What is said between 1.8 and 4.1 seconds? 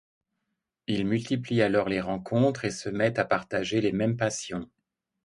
les rencontres et se mettent à partager les